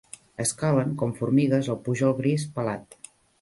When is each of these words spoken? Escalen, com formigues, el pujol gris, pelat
Escalen, 0.43 0.95
com 1.01 1.13
formigues, 1.19 1.69
el 1.75 1.79
pujol 1.89 2.17
gris, 2.23 2.47
pelat 2.57 2.99